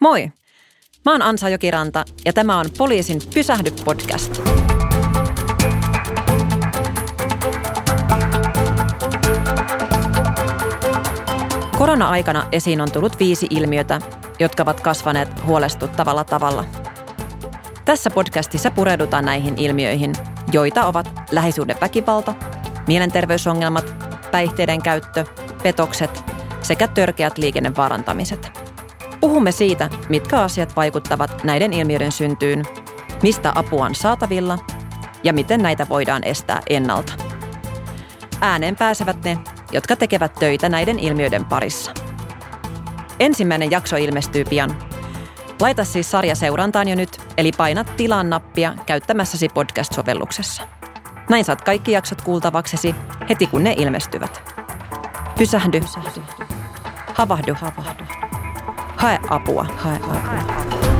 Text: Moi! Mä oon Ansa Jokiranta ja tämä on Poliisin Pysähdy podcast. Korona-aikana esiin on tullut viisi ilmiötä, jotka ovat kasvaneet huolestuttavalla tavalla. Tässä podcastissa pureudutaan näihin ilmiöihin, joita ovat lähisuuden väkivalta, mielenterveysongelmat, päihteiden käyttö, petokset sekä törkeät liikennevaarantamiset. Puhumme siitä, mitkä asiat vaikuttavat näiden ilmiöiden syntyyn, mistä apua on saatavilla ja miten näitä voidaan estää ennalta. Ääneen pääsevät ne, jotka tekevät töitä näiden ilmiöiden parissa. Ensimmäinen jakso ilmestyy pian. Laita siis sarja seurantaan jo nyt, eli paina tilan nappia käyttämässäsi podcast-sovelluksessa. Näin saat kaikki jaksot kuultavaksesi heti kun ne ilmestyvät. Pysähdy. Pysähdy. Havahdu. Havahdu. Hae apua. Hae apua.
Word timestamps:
Moi! 0.00 0.32
Mä 1.04 1.12
oon 1.12 1.22
Ansa 1.22 1.48
Jokiranta 1.48 2.04
ja 2.24 2.32
tämä 2.32 2.58
on 2.58 2.66
Poliisin 2.78 3.20
Pysähdy 3.34 3.70
podcast. 3.84 4.42
Korona-aikana 11.78 12.48
esiin 12.52 12.80
on 12.80 12.92
tullut 12.92 13.18
viisi 13.18 13.46
ilmiötä, 13.50 14.00
jotka 14.38 14.62
ovat 14.62 14.80
kasvaneet 14.80 15.44
huolestuttavalla 15.44 16.24
tavalla. 16.24 16.64
Tässä 17.84 18.10
podcastissa 18.10 18.70
pureudutaan 18.70 19.24
näihin 19.24 19.58
ilmiöihin, 19.58 20.12
joita 20.52 20.86
ovat 20.86 21.12
lähisuuden 21.32 21.76
väkivalta, 21.80 22.34
mielenterveysongelmat, 22.86 23.94
päihteiden 24.30 24.82
käyttö, 24.82 25.24
petokset 25.62 26.24
sekä 26.62 26.88
törkeät 26.88 27.38
liikennevaarantamiset. 27.38 28.68
Puhumme 29.20 29.52
siitä, 29.52 29.90
mitkä 30.08 30.40
asiat 30.40 30.76
vaikuttavat 30.76 31.44
näiden 31.44 31.72
ilmiöiden 31.72 32.12
syntyyn, 32.12 32.64
mistä 33.22 33.52
apua 33.54 33.84
on 33.84 33.94
saatavilla 33.94 34.58
ja 35.22 35.32
miten 35.32 35.62
näitä 35.62 35.86
voidaan 35.88 36.24
estää 36.24 36.60
ennalta. 36.70 37.12
Ääneen 38.40 38.76
pääsevät 38.76 39.24
ne, 39.24 39.38
jotka 39.72 39.96
tekevät 39.96 40.34
töitä 40.34 40.68
näiden 40.68 40.98
ilmiöiden 40.98 41.44
parissa. 41.44 41.92
Ensimmäinen 43.20 43.70
jakso 43.70 43.96
ilmestyy 43.96 44.44
pian. 44.44 44.78
Laita 45.60 45.84
siis 45.84 46.10
sarja 46.10 46.34
seurantaan 46.34 46.88
jo 46.88 46.94
nyt, 46.94 47.20
eli 47.36 47.52
paina 47.56 47.84
tilan 47.84 48.30
nappia 48.30 48.74
käyttämässäsi 48.86 49.48
podcast-sovelluksessa. 49.48 50.62
Näin 51.30 51.44
saat 51.44 51.62
kaikki 51.62 51.92
jaksot 51.92 52.22
kuultavaksesi 52.22 52.94
heti 53.28 53.46
kun 53.46 53.64
ne 53.64 53.74
ilmestyvät. 53.78 54.42
Pysähdy. 55.38 55.80
Pysähdy. 55.80 56.22
Havahdu. 57.14 57.54
Havahdu. 57.60 58.17
Hae 58.98 59.18
apua. 59.30 59.64
Hae 59.76 59.96
apua. 59.96 60.97